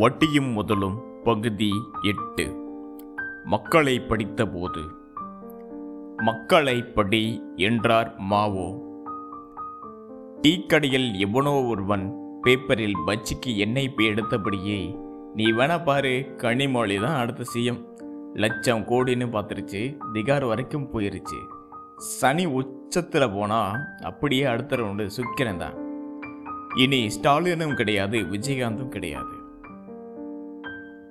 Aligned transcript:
வட்டியும் 0.00 0.48
முதலும் 0.52 0.96
பகுதி 1.24 1.68
எட்டு. 2.02 2.44
மக்களை 3.44 3.94
படித்தபோது 4.08 4.82
மக்களை 6.22 6.74
படி 6.96 7.42
என்றார் 7.56 8.10
மாவோ. 8.30 8.66
டீ 10.40 10.52
கடையில் 10.66 11.08
எவனோ 11.18 11.54
ஒருவன் 11.62 12.04
பேப்பரில் 12.42 12.98
பஜ்ஜிக்கு 13.06 13.52
எண்ணெய் 13.56 13.88
போய் 13.88 14.06
எடுத்தபடியே 14.06 14.78
நீ 15.34 15.46
வேணா 15.52 15.78
பாரு 15.84 16.14
கனிமொழி 16.36 16.98
தான் 17.00 17.18
அடுத்த 17.18 17.44
சிஎம். 17.54 17.80
லட்சம் 18.34 18.84
கோடின்னு 18.90 19.28
பார்த்துருச்சு 19.36 19.82
திகார் 20.12 20.46
வரைக்கும் 20.46 20.90
போயிருச்சு. 20.92 21.40
சனி 21.96 22.46
உச்சத்தில் 22.46 23.34
போனால் 23.34 23.80
அப்படியே 24.02 24.44
அடுத்த 24.44 24.76
ரவுண்டு 24.76 25.10
சுக்கிரன் 25.16 25.56
தான். 25.56 25.78
இனி 26.76 27.02
ஸ்டாலினும் 27.08 27.74
கிடையாது 27.74 28.18
விஜயகாந்தும் 28.18 28.88
கிடையாது. 28.88 29.35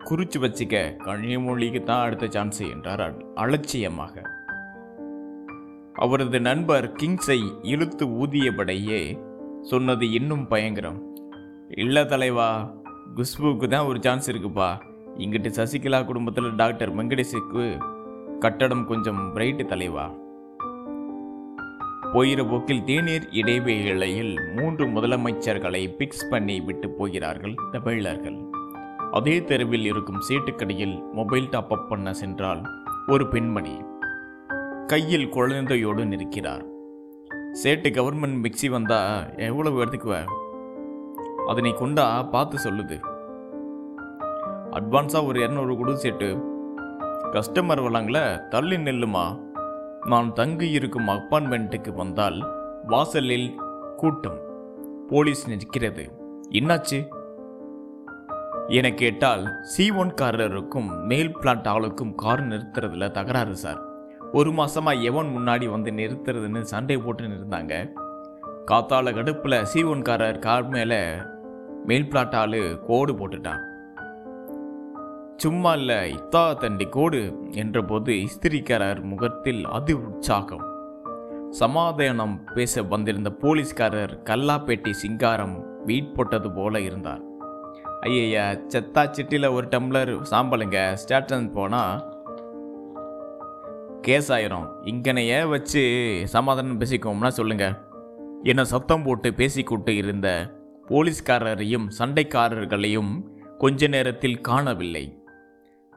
குறிச்சு 0.10 0.38
வச்சுக்க 0.40 0.96
கனிமொழிக்கு 0.98 1.84
தான் 1.84 2.06
அடுத்த 2.06 2.28
சான்ஸ் 2.28 2.62
என்றார் 2.62 3.00
அ- 3.00 3.26
அலட்சியமாக. 3.36 4.22
அவரது 5.94 6.40
நண்பர் 6.40 6.92
கிங்ஸை 6.92 7.60
இழுத்து 7.62 8.08
ஊதியபடியே 8.08 9.20
சொன்னது 9.62 10.12
இன்னும் 10.12 10.48
பயங்கரம். 10.48 11.18
இல்லை 11.70 12.06
தலைவா 12.06 12.74
குஷ்புவுக்கு 13.16 13.68
தான் 13.68 13.86
ஒரு 13.86 14.02
சான்ஸ் 14.02 14.32
இருக்குப்பா. 14.32 14.80
இங்கிட்டு 15.18 15.52
சசிகலா 15.56 16.06
குடும்பத்தில் 16.06 16.56
டாக்டர் 16.56 16.96
வெங்கடேஷுக்கு 16.96 17.80
கட்டடம் 18.40 18.88
கொஞ்சம் 18.88 19.36
பிரைட்டு 19.36 19.66
தலைவா. 19.66 20.12
போகிற 22.14 22.44
போக்கில் 22.44 22.84
தேநீர் 22.84 23.30
இடைவேளையில் 23.32 24.40
மூன்று 24.56 24.88
முதலமைச்சர்களை 24.88 25.96
பிக்ஸ் 25.98 26.30
பண்ணி 26.30 26.60
விட்டு 26.60 26.90
போகிறார்கள் 26.90 27.54
தமிழர்கள் 27.72 28.55
அதே 29.12 29.44
தெருவில் 29.44 29.86
இருக்கும் 29.86 30.22
சீட்டுக்கடையில் 30.30 31.12
மொபைல் 31.12 31.50
டாப் 31.50 31.74
அப் 31.74 31.90
பண்ண 31.90 32.14
சென்றால் 32.14 32.62
ஒரு 33.08 33.28
பெண்மணி. 33.28 33.82
கையில் 34.88 35.34
குழந்தையோடு 35.34 36.06
நிற்கிறார். 36.06 36.66
சேட்டு 37.64 37.92
கவர்மெண்ட் 37.92 38.46
மிக்ஸி 38.46 38.70
வந்தா 38.70 39.26
எவ்வளவு 39.26 39.80
எடுத்துக்குவ? 39.80 40.20
அதனை 41.48 41.74
கொண்டா 41.74 42.24
பார்த்து 42.24 42.58
சொல்லுது. 42.64 43.00
அட்வான்ஸாக 44.72 45.26
ஒரு 45.26 45.40
இரநூறு 45.40 45.78
கொடு 45.78 45.92
சேட்டு. 45.92 46.44
கஸ்டமர் 47.32 47.82
வராங்கள 47.84 48.48
தள்ளி 48.48 48.76
நில்லுமா? 48.76 49.40
நான் 50.06 50.34
தங்கி 50.34 50.70
இருக்கும் 50.70 51.08
அப்பார்ட்மெண்ட்டுக்கு 51.08 51.94
வந்தால் 51.94 52.46
வாசலில் 52.88 53.62
கூட்டம். 53.98 54.40
போலீஸ் 55.08 55.48
நிற்கிறது. 55.48 56.12
என்னாச்சு? 56.50 57.15
என 58.68 58.92
கேட்டால் 58.92 59.50
சி 59.62 59.92
ஒன் 59.92 60.14
காரருக்கும் 60.22 61.06
மேல் 61.06 61.32
பிளாட் 61.40 61.68
ஆளுக்கும் 61.70 62.16
கார் 62.16 62.48
நிறுத்துறதுல 62.48 63.12
தகராறு 63.12 63.56
சார். 63.56 63.82
ஒரு 64.32 64.52
மாசமா 64.52 64.92
எவன் 64.92 65.26
முன்னாடி 65.26 65.70
வந்து 65.70 65.92
நிறுத்துறதுன்னு 65.92 66.62
சண்டை 66.62 66.98
போட்டு 66.98 67.24
நிறுத்தாங்க 67.24 67.94
காத்தால 68.72 69.14
கடுப்புல 69.14 69.62
சி 69.62 69.84
ஒன் 69.84 70.02
காரர் 70.02 70.40
கார் 70.40 70.68
மேல 70.68 71.18
மேல் 71.86 72.10
பிளாட் 72.10 72.36
ஆளு 72.36 72.80
கோடு 72.88 73.14
போட்டுட்டான். 73.14 73.62
சும்மா 75.38 75.74
இல்ல 75.74 76.06
இத்தா 76.06 76.58
தண்டி 76.58 76.90
கோடு 76.90 77.38
என்றபோது 77.50 78.26
இஸ்திரிக்காரர் 78.26 79.02
முகத்தில் 79.02 79.66
அதி 79.66 79.94
உற்சாகம். 79.94 80.66
சமாதானம் 81.50 82.44
பேச 82.54 82.82
வந்திருந்த 82.82 83.30
போலீஸ்காரர் 83.30 84.22
கல்லாப்பேட்டி 84.24 84.92
சிங்காரம் 84.92 85.86
வீட் 85.86 86.14
போட்டது 86.14 86.52
போல 86.52 86.80
இருந்தார். 86.80 87.34
ஐயய்யா 88.02 88.66
செத்தா 88.68 89.10
சிட்டியில் 89.10 89.48
ஒரு 89.48 89.68
டம்ளர் 89.68 90.22
சாம்பலுங்க. 90.32 90.98
ஸ்டேட்டன் 91.04 91.52
போனால் 91.52 92.14
கேஸ் 94.02 94.32
ஆயிரும் 94.32 94.68
இங்கனைய 94.82 95.50
வச்சு 95.50 96.22
சமாதானம் 96.26 96.80
பேசிக்கோம்னா 96.80 97.28
சொல்லுங்கள் 97.28 97.76
என்னை 98.44 98.64
சத்தம் 98.64 99.04
போட்டு 99.04 99.34
பேசிக்கொண்டு 99.34 99.96
இருந்த 99.96 100.54
போலீஸ்காரரையும் 100.88 101.88
சண்டைக்காரர்களையும் 102.00 103.24
கொஞ்ச 103.58 103.88
நேரத்தில் 103.88 104.42
காணவில்லை. 104.42 105.24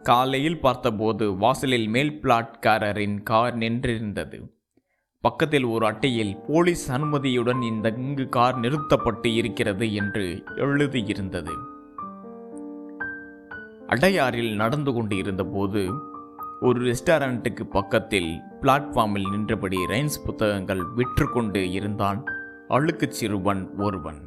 காலையில் 0.02 0.60
பார்த்தபோது 0.60 1.36
வாசலில் 1.36 1.88
மேல் 1.88 2.20
பிளாட்காரரின் 2.22 3.22
கார் 3.22 3.58
நின்றிருந்தது. 3.58 4.56
பக்கத்தில் 5.20 5.64
ஒரு 5.64 5.86
அட்டையில் 5.86 6.36
போலீஸ் 6.46 6.92
அனுமதியுடன் 6.92 7.62
இந்த 7.62 7.92
இங்கு 7.96 8.28
கார் 8.28 8.58
நிறுத்தப்பட்டு 8.58 9.34
இருக்கிறது 9.34 9.94
என்று 9.94 10.42
எழுதியிருந்தது. 10.56 11.76
அடையாறில் 13.88 14.54
நடந்து 14.54 14.92
கொண்டு 14.92 15.16
இருந்தபோது 15.16 15.92
ஒரு 16.60 16.80
ரெஸ்டாரண்ட்டுக்கு 16.80 17.64
பக்கத்தில் 17.64 18.40
பிளாட்ஃபார்மில் 18.62 19.30
நின்றபடி 19.30 19.76
ரைன்ஸ் 19.76 20.24
புத்தகங்கள் 20.26 20.82
விற்று 20.94 21.28
கொண்டு 21.28 21.70
இருந்தான் 21.70 22.24
அழுக்குச் 22.68 23.12
சிறுவன் 23.12 23.70
ஒருவன். 23.76 24.26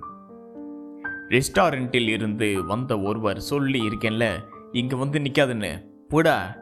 ரெஸ்டாரண்ட்டில் 1.30 2.08
இருந்து 2.08 2.66
வந்த 2.66 3.00
ஒருவர் 3.00 3.40
சொல்லி 3.40 3.90
இருக்கேன்ல 3.90 4.26
இங்கே 4.72 4.96
வந்து 4.96 5.20
நிற்காதுன்னு 5.20 5.86
போடா 6.10 6.56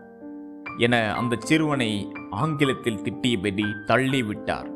என 0.77 1.13
அந்த 1.15 1.35
சிறுவனை 1.39 2.07
ஆங்கிலத்தில் 2.29 3.01
திட்டியபடி 3.01 3.85
தள்ளி 3.85 4.23
விட்டார் 4.23 4.69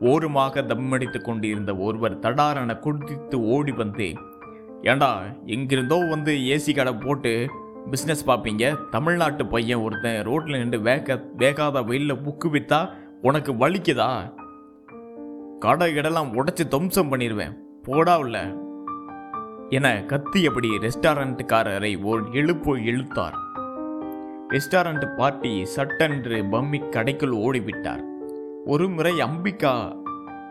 ஓரமாக 0.00 0.60
தம்மடித்துக் 0.62 1.24
கொண்டிருந்த 1.24 1.76
ஒருவர் 1.76 2.18
தடாரென 2.18 2.78
குடித்து 2.78 3.44
ஓடி 3.44 3.72
வந்து 3.72 4.14
ஏண்டா 4.82 5.22
எங்கிருந்தோ 5.46 6.06
வந்து 6.08 6.32
ஏசி 6.32 6.74
கடை 6.74 6.92
போட்டு 6.92 7.50
பிஸ்னஸ் 7.90 8.26
பார்ப்பீங்க 8.26 8.88
தமிழ்நாட்டு 8.90 9.46
பையன் 9.46 9.78
ஒருத்தன் 9.78 10.22
ரோட்டில் 10.22 10.56
நின்று 10.56 10.80
வேக 10.80 11.24
வேகாத 11.38 11.84
வெயிலில் 11.84 12.22
புக்கு 12.22 12.48
வித்தா 12.48 12.90
உனக்கு 13.22 13.52
வலிக்குதா? 13.52 14.32
கடை 15.58 15.94
இடெல்லாம் 15.94 16.32
உடச்சி 16.34 16.68
துவம்சம் 16.68 17.12
பண்ணிடுவேன் 17.12 17.56
போடா 17.82 18.18
உள்ள. 18.18 18.54
என 19.68 20.04
கத்தியபடி 20.06 20.70
ரெஸ்டாரண்ட்டுக்காரரை 20.80 22.02
ஓர் 22.02 22.32
இழுப்பு 22.32 22.82
இழுத்தார். 22.82 23.34
ரெஸ்டாரண்ட் 24.48 25.16
பார்ட்டி 25.16 25.64
சட்டென்று 25.64 26.42
பம்மி 26.42 26.80
கடைக்குள் 26.90 27.34
ஓடிவிட்டார். 27.38 28.02
ஒரு 28.66 28.88
முறை 28.88 29.20
அம்பிகா 29.20 30.02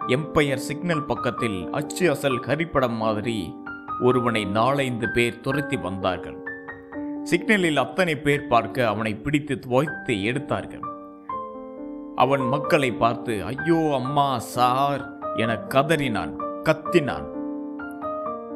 எம்பையர் 0.08 0.56
சிக்னல் 0.56 1.06
பக்கத்தில் 1.06 1.70
அச்சு 1.70 2.10
அசல் 2.10 2.40
கரிப்படம் 2.40 2.96
மாதிரி 2.96 3.56
ஒருவனை 4.02 4.46
நாலைந்து 4.46 5.10
பேர் 5.10 5.42
துரத்தி 5.42 5.78
வந்தார்கள். 5.78 6.38
சிக்னலில் 7.24 7.78
அத்தனை 7.78 8.18
பேர் 8.18 8.48
பார்க்க 8.48 8.88
அவனை 8.88 9.16
பிடித்து 9.16 9.60
துவைத்து 9.60 10.24
எடுத்தார்கள். 10.24 10.82
அவன் 12.16 12.42
மக்களை 12.42 12.92
பார்த்து 12.92 13.44
ஐயோ 13.44 13.96
அம்மா 13.96 14.38
சார் 14.38 15.20
என 15.36 15.56
கதறினான் 15.56 16.34
கத்தினான். 16.64 17.28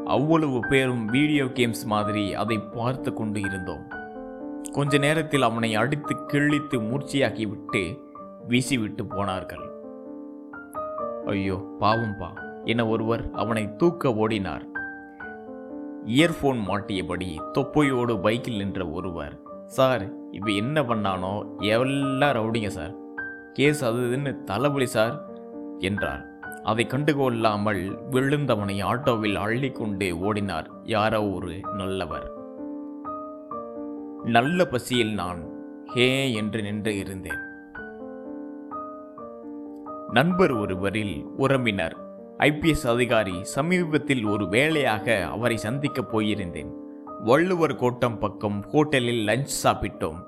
அவ்வளவு 0.05 0.59
பேரும் 0.59 1.05
வீடியோ 1.05 1.45
கேம்ஸ் 1.45 1.85
மாதிரி 1.85 2.33
அதை 2.33 2.59
பார்த்து 2.59 3.13
கொண்டு 3.13 3.41
இருந்தோம். 3.41 3.83
கொஞ்ச 4.71 4.97
நேரத்தில் 4.97 5.41
அவனை 5.41 5.75
அடித்து 5.75 6.15
கிழித்து 6.25 6.79
மூர்ச்சியாக்கிவிட்டு 6.79 7.99
வீசிவிட்டு 8.47 9.05
போனார்கள். 9.15 9.65
ஐயோ 11.25 11.57
பாவம்பா 11.79 12.29
என 12.65 12.87
ஒருவர் 12.87 13.31
அவனை 13.31 13.75
தூக்க 13.75 14.09
ஓடினார். 14.09 14.70
இயர்ஃபோன் 16.05 16.59
மாட்டியபடி 16.67 17.35
தொப்பையோடு 17.53 18.21
பைக்கில் 18.21 18.57
நின்ற 18.57 18.87
ஒருவர் 18.87 19.39
சார் 19.65 20.31
இப்போ 20.31 20.51
என்ன 20.51 20.81
பண்ணானோ? 20.81 21.55
எல்லாம் 21.57 22.31
ரவுடிங்க 22.31 22.67
சார். 22.67 22.95
கேஸ் 23.53 23.85
அதுன்னு 23.85 24.35
இதுன்னு 24.45 24.83
சார் 24.83 25.25
என்றார். 25.79 26.25
அதை 26.63 26.87
கண்டுகொள்ளாமல் 26.89 27.97
விழுந்தவனை 28.09 28.83
ஆட்டோவில் 28.83 29.35
அள்ளிக்கொண்டு 29.35 30.17
ஓடினார் 30.19 30.65
யாரோ 30.83 31.29
ஒரு 31.29 31.59
நல்லவர். 31.73 32.31
நல்ல 34.23 34.65
பசியில் 34.65 35.13
நான் 35.13 35.49
ஹே 35.85 36.33
என்று 36.33 36.61
நின்று 36.61 36.97
இருந்தேன். 36.97 37.49
நண்பர் 40.11 40.51
ஒருவரில் 40.51 41.25
உறம்பினர் 41.37 42.10
ஐபிஎஸ் 42.41 42.87
அதிகாரி 42.87 43.43
சமீபத்தில் 43.43 44.25
ஒரு 44.25 44.47
வேலையாக 44.47 45.27
அவரை 45.31 45.57
சந்திக்கப் 45.57 46.17
போயிருந்தேன். 46.17 46.73
வள்ளுவர் 47.23 47.75
கோட்டம் 47.75 48.19
பக்கம் 48.19 48.63
ஹோட்டலில் 48.73 49.25
லஞ்ச் 49.25 49.47
சாப்பிட்டோம். 49.63 50.25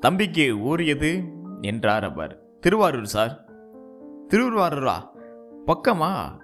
தம்பிக்கு 0.00 0.58
ஊர் 0.58 0.82
எது 0.84 1.24
என்றார் 1.60 2.04
அவர். 2.04 2.42
திருவாரூர் 2.60 3.06
சார். 3.06 3.44
திருவாரூரா? 4.26 5.12
பக்கமா? 5.66 6.38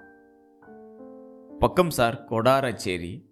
பக்கம் 1.59 1.89
சார் 1.89 2.25
கொடாரச்சேரி. 2.29 3.25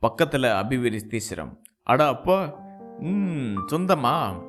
பக்கத்தில் 0.00 0.42
அபிவிருத்தீஸ்வரம் 0.42 1.58
அட 1.82 2.06
அப்பா 2.06 2.60
ம் 2.98 3.56
சொந்தமா? 3.72 4.42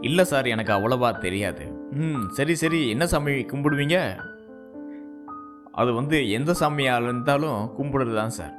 இல்லை 0.00 0.24
சார் 0.24 0.46
எனக்கு 0.46 0.72
அவ்வளவா 0.72 1.18
தெரியாது. 1.18 1.66
ம் 1.90 2.28
சரி 2.28 2.54
சரி 2.54 2.88
என்ன 2.88 3.06
சமையல் 3.06 3.44
கும்பிடுவீங்க? 3.44 4.24
அது 5.76 5.92
வந்து 5.92 6.30
எந்த 6.30 6.54
சாமியாக 6.60 7.02
இருந்தாலும் 7.02 7.70
கும்பிடுறது 7.78 8.14
தான் 8.14 8.30
சார். 8.30 8.54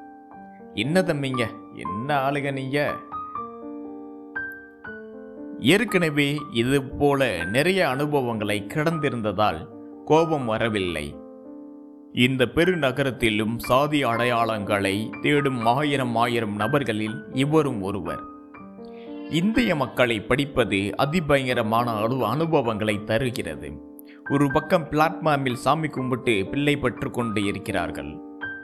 என்ன 0.74 1.02
தம்பிங்க? 1.02 1.48
என்ன 1.76 2.32
ஆளுங்க 2.32 2.54
நீங்கள் 2.54 2.94
ஏற்கனவே 5.60 6.38
இது 6.52 6.84
போல 6.84 7.44
நிறைய 7.44 7.90
அனுபவங்களை 7.90 8.66
கடந்திருந்ததால் 8.68 9.68
கோபம் 10.06 10.46
வரவில்லை. 10.46 11.16
இந்த 12.14 12.46
பெருநகரத்திலும் 12.56 13.58
சாதி 13.58 14.04
அடையாளங்களை 14.04 15.20
தேடும் 15.22 15.66
ஆயிரம் 15.66 16.16
ஆயிரம் 16.16 16.56
நபர்களில் 16.56 17.18
இவரும் 17.34 17.82
ஒருவர். 17.82 18.22
இந்திய 19.30 19.76
மக்களை 19.76 20.20
படிப்பது 20.22 20.94
அதிபயங்கரமான 20.96 21.92
அனு 21.92 22.20
அனுபவங்களை 22.20 23.04
தருகிறது. 23.04 23.96
ஒரு 24.30 24.52
பக்கம் 24.52 24.84
பிளாட்ஃபார்மில் 24.84 25.54
சாமி 25.54 25.88
கும்பிட்டு 25.88 26.48
பிள்ளை 26.52 26.78
பற்று 26.78 27.12
கொண்டு 27.12 27.44
இருக்கிறார்கள். 27.44 28.18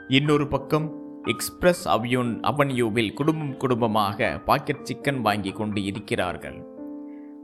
இன்னொரு 0.08 0.48
பக்கம் 0.48 0.92
எக்ஸ்பிரஸ் 1.24 1.88
அவியோன் 1.88 2.32
அவன்யூவில் 2.42 3.12
குடும்பம் 3.12 3.56
குடும்பமாக 3.56 4.40
பாக்கெட் 4.44 4.90
சிக்கன் 4.92 5.20
வாங்கி 5.20 5.50
கொண்டு 5.50 5.84
இருக்கிறார்கள். 5.84 6.66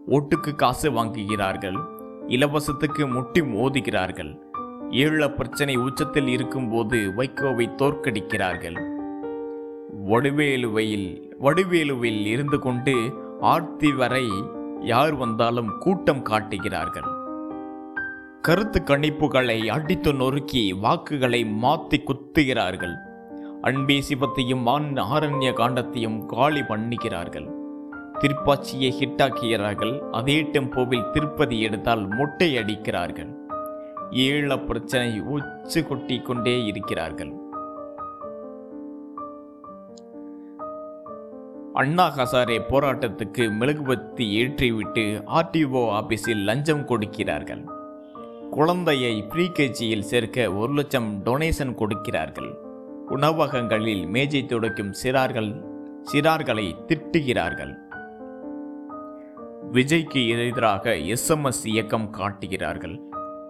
ஓட்டுக்கு 0.08 0.54
காசு 0.54 0.90
வாங்குகிறார்கள். 0.90 1.78
இலவசத்துக்கு 2.26 3.12
முட்டி 3.12 3.40
மோதுகிறார்கள். 3.40 4.38
ஈழ 4.90 5.34
பிரச்சனை 5.34 5.76
உச்சத்தில் 5.76 6.26
இருக்கும்போது 6.26 7.12
வைகோவை 7.16 7.68
தோற்கடிக்கிறார்கள். 7.74 8.78
வடுவேலுவையில் 10.06 11.32
வடுவேலுவில் 11.40 12.26
இருந்து 12.26 12.58
கொண்டு 12.58 13.14
ஆர்த்தி 13.40 13.92
வரை 13.92 14.26
யார் 14.80 15.14
வந்தாலும் 15.14 15.78
கூட்டம் 15.78 16.22
காட்டுகிறார்கள். 16.22 17.18
கருத்து 18.42 18.82
கணிப்புகளை 18.82 19.66
அடித்து 19.66 20.14
நொறுக்கி 20.14 20.72
வாக்குகளை 20.72 21.40
மாத்தி 21.62 21.98
குத்துகிறார்கள். 22.00 22.94
அன்பே 23.60 23.96
சிவத்தையும் 24.08 24.62
ஆண் 24.66 24.92
ஆரண்ய 25.14 25.48
காண்டத்தையும் 25.58 26.26
காலி 26.26 26.60
பண்ணுகிறார்கள் 26.60 27.48
திருப்பாச்சியை 28.20 28.90
ஹிட்டாக்குகிறார்கள். 29.00 29.92
அதே 30.10 30.42
டெம்போவில் 30.42 31.10
திருப்பதி 31.10 31.60
எடுத்தால் 31.60 32.06
மொட்டை 32.08 32.56
அடிக்கிறார்கள். 32.56 33.30
ஏழ 34.10 34.58
பிரச்சனை 34.58 35.20
உச்சு 35.20 35.86
கொட்டி 35.88 36.18
கொண்டே 36.20 36.64
இருக்கிறார்கள். 36.64 37.32
அண்ணா 41.74 42.06
ஹசாரே 42.16 42.58
போராட்டத்துக்கு 42.70 43.44
மெழுகுபத்தி 43.60 44.24
ஏற்றிவிட்டு 44.40 45.04
ஆர்டிஓ 45.38 45.84
ஆபீஸில் 46.00 46.42
லஞ்சம் 46.44 46.84
கொடுக்கிறார்கள். 46.84 47.62
குழந்தையை 48.50 49.24
ப்ரீகேஜியில் 49.28 50.00
சேர்க்க 50.00 50.52
ஒரு 50.52 50.72
லட்சம் 50.72 51.22
டொனேஷன் 51.24 51.74
கொடுக்கிறார்கள். 51.74 52.58
உணவகங்களில் 53.08 54.06
மேஜை 54.06 54.46
துடைக்கும் 54.46 54.92
சிறார்கள் 55.02 55.64
சிறார்களை 56.12 56.66
திட்டுகிறார்கள். 56.86 57.72
விஜய்க்கு 59.72 60.48
எதிராக 60.48 60.90
எஸ்எம்எஸ் 60.90 61.64
இயக்கம் 61.64 62.10
காட்டுகிறார்கள். 62.10 63.00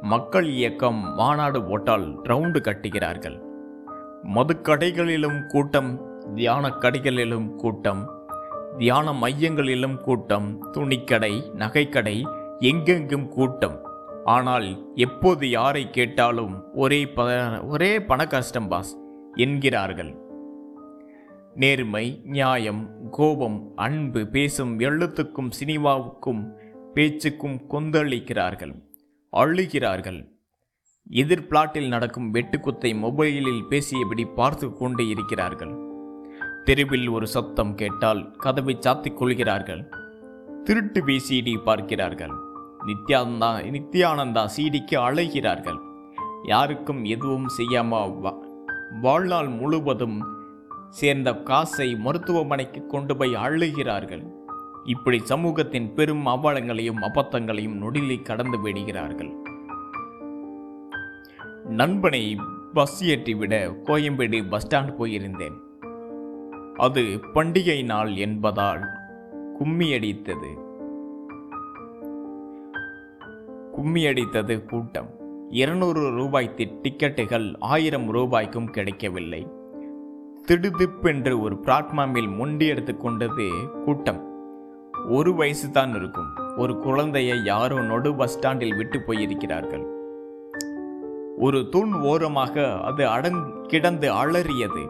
மக்கள் 0.01 0.49
இயக்கம் 0.49 1.15
மாநாடு 1.15 1.65
போட்டால் 1.65 2.21
ரவுண்டு 2.23 2.61
கட்டுகிறார்கள். 2.61 3.43
மதுக்கடைகளிலும் 4.35 5.47
கூட்டம் 5.47 6.01
தியான 6.35 6.69
கடைகளிலும் 6.69 7.55
கூட்டம் 7.55 8.11
தியான 8.79 9.13
மையங்களிலும் 9.13 9.97
கூட்டம் 9.97 10.73
துணிக்கடை 10.73 11.43
நகைக்கடை 11.55 12.25
எங்கெங்கும் 12.59 13.29
கூட்டம். 13.29 13.89
ஆனால் 14.33 14.69
எப்போது 15.05 15.45
யாரை 15.51 15.85
கேட்டாலும் 15.91 16.55
ஒரே 16.75 17.01
ப 17.17 17.27
ஒரே 17.73 17.93
பண 18.11 18.27
கஷ்டம் 18.27 18.69
பாஸ் 18.69 18.93
என்கிறார்கள். 19.35 20.13
நேர்மை 21.55 22.07
நியாயம் 22.25 22.83
கோபம் 23.11 23.59
அன்பு 23.77 24.21
பேசும் 24.35 24.75
எழுத்துக்கும் 24.79 25.51
சினிமாவுக்கும் 25.61 26.43
பேச்சுக்கும் 26.95 27.59
கொந்தளிக்கிறார்கள். 27.73 28.75
அழுகிறார்கள். 29.33 30.21
எதிர் 31.11 31.47
பிளாட்டில் 31.51 31.89
நடக்கும் 31.89 32.29
வெட்டுக்குத்தை 32.35 32.91
மொபைலில் 33.05 33.63
பேசியபடி 33.71 34.25
பார்த்து 34.35 34.67
கொண்டு 34.81 35.05
இருக்கிறார்கள். 35.09 35.75
தெருவில் 36.65 37.09
ஒரு 37.09 37.27
சத்தம் 37.35 37.75
கேட்டால் 37.75 38.23
கதவை 38.45 38.77
சாத்திக் 38.87 39.19
கொள்கிறார்கள். 39.21 39.83
திருட்டு 40.65 41.01
பிசிடி 41.07 41.55
பார்க்கிறார்கள். 41.69 42.35
நித்யானந்தா 42.87 43.63
நித்யானந்தா 43.71 44.49
சீடிக்கு 44.57 44.95
அழைகிறார்கள். 44.95 45.79
யாருக்கும் 46.43 47.05
எதுவும் 47.05 47.49
செய்யாமல் 47.49 48.11
வா- 48.11 48.39
வாழ்நாள் 49.01 49.49
முழுவதும் 49.49 50.25
சேர்ந்த 50.89 51.35
காசை 51.35 51.97
மருத்துவமனைக்கு 51.97 52.87
கொண்டு 52.87 53.17
போய் 53.17 53.35
அழுகிறார்கள் 53.35 54.31
இப்படி 54.85 55.19
சமூகத்தின் 55.19 55.95
பெரும் 55.95 56.27
அவலங்களையும் 56.27 57.03
அபத்தங்களையும் 57.03 57.83
நொடிலை 57.83 58.23
கடந்து 58.23 58.61
விடுகிறார்கள். 58.61 59.33
நண்பனை 61.65 62.39
பஸ் 62.75 63.05
ஏற்றி 63.05 63.35
விட 63.35 63.67
கோயம்பேடு 63.85 64.49
பஸ் 64.49 64.67
ஸ்டாண்ட் 64.67 64.95
போயிருந்தேன். 64.99 65.59
அது 66.77 67.03
பண்டிகை 67.35 67.85
நாள் 67.85 68.17
என்பதால் 68.17 68.89
கும்மியடித்தது 69.59 70.70
கும்மியடித்தது 73.77 74.65
கூட்டம். 74.65 75.09
இருநூறு 75.49 76.11
ரூபாய் 76.11 76.55
டிக்கெட்டுகள் 76.57 77.57
ஆயிரம் 77.59 78.09
ரூபாய்க்கும் 78.09 78.71
கிடைக்கவில்லை. 78.71 79.47
திடுதிப்பென்று 80.47 81.41
ஒரு 81.41 81.55
பிளாட்ஃபார்மில் 81.55 82.37
முண்டியெடுத்து 82.37 82.97
கொண்டது 82.97 83.51
கூட்டம். 83.85 84.29
ஒரு 85.09 85.35
வயசு 85.35 85.71
தான் 85.71 85.95
இருக்கும். 85.95 86.33
ஒரு 86.57 86.79
குழந்தையை 86.79 87.45
யாரோ 87.45 87.75
நொடு 87.75 88.17
பஸ் 88.17 88.37
ஸ்டாண்டில் 88.37 88.75
விட்டு 88.75 88.99
போயிருக்கிறார்கள். 88.99 89.85
ஒரு 91.39 91.69
தூண் 91.71 91.93
ஓரமாக 91.93 92.81
அது 92.81 93.07
அடங் 93.07 93.63
கிடந்து 93.63 94.13
அலறியது. 94.13 94.89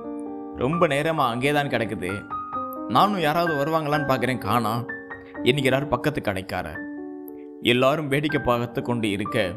ரொம்ப 0.57 0.89
நேரமா 0.89 1.27
அங்கேதான் 1.27 1.69
கிடக்குது. 1.69 2.23
நானும் 2.89 3.21
யாராவது 3.21 3.55
வருவாங்களான்னு 3.55 4.09
பார்க்குறேன் 4.09 4.39
காணா. 4.39 4.85
என்கிறார் 5.43 5.89
பக்கத்து 5.89 6.23
கடைக்காரர். 6.23 6.90
எல்லாரும் 7.63 8.09
வேடிக்கை 8.09 8.41
பார்த்து 8.41 8.83
கொண்டு 8.83 9.11
இருக்க 9.11 9.53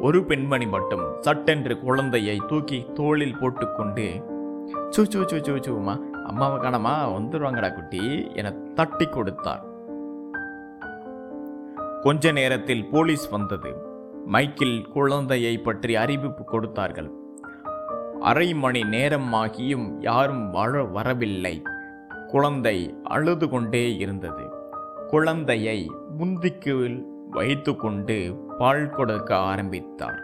ஒரு 0.00 0.24
பெண்மணி 0.24 0.66
மட்டும் 0.66 1.02
சட்டென்று 1.20 1.80
குழந்தையை 1.80 2.40
தூக்கி 2.48 2.86
தோளில் 2.94 3.36
போட்டுக்கொண்டு 3.36 4.22
சூ 4.90 5.04
சூ 5.04 5.24
சூ 5.26 5.38
சூ 5.38 5.52
சூமா 5.52 6.00
அம்மாவை 6.24 6.60
காணமா 6.60 7.10
வந்துடுவாங்கடா 7.12 7.74
குட்டி 7.74 8.30
என 8.32 8.52
தட்டி 8.52 9.06
கொடுத்தார். 9.06 9.64
கொஞ்ச 12.02 12.32
நேரத்தில் 12.32 12.86
போலீஸ் 12.86 13.28
வந்தது. 13.28 13.76
மைக்கில் 14.32 14.88
குழந்தையை 14.88 15.58
பற்றி 15.58 15.96
அறிவிப்பு 15.96 16.44
கொடுத்தார்கள். 16.44 17.10
அரை 18.20 18.54
மணி 18.54 18.82
நேரம் 18.82 19.32
ஆகியும் 19.32 20.00
யாரும் 20.00 20.50
வாழ 20.50 20.84
வரவில்லை. 20.84 21.62
குழந்தை 22.26 22.94
அழுது 23.02 23.48
கொண்டே 23.48 23.96
இருந்தது. 23.96 24.44
குழந்தையை 25.10 25.90
முந்திக்கு 26.18 26.74
வைத்துக்கொண்டு 27.32 28.44
பால் 28.58 28.90
கொடுக்க 28.90 29.36
ஆரம்பித்தார். 29.36 30.22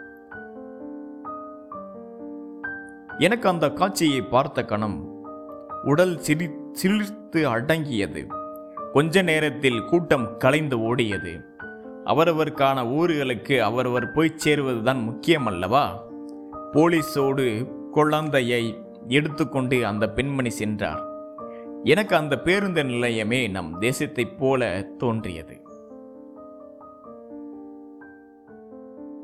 எனக்கு 3.19 3.49
அந்த 3.49 3.71
காட்சியை 3.71 4.23
பார்த்த 4.23 4.65
கணம் 4.65 5.25
உடல் 5.83 6.19
சிரி 6.19 6.51
சிலிர்த்து 6.83 7.43
அடங்கியது. 7.43 8.27
கொஞ்ச 8.93 9.23
நேரத்தில் 9.23 9.85
கூட்டம் 9.85 10.37
கலைந்து 10.37 10.79
ஓடியது. 10.79 11.45
அவரவருக்கான 12.05 12.85
ஊர்களுக்கு 12.89 13.59
அவரவர் 13.59 14.13
போய் 14.13 14.35
சேருவதுதான் 14.45 15.05
முக்கியம் 15.05 15.47
அல்லவா 15.47 16.05
போலீஸோடு 16.73 17.71
குழந்தையை 17.91 18.83
எடுத்துக்கொண்டு 19.09 19.87
அந்த 19.87 20.11
பெண்மணி 20.11 20.51
சென்றார். 20.51 21.03
எனக்கு 21.85 22.17
அந்த 22.17 22.39
பேருந்து 22.39 22.83
நிலையமே 22.83 23.51
நம் 23.51 23.81
தேசத்தைப் 23.81 24.39
போல 24.39 24.87
தோன்றியது. 24.99 25.68